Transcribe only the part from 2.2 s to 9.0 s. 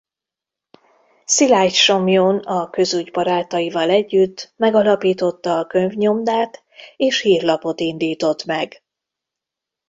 a közügy barátaival együtt megalapította a könyvnyomdát és hírlapot indított meg.